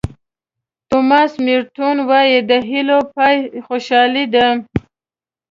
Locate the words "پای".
3.15-3.35